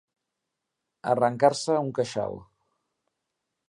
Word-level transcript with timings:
Arrencar-se 1.13 1.79
un 1.85 1.95
queixal. 2.01 2.43